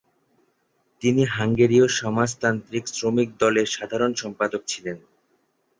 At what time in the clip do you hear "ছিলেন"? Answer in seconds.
4.67-4.97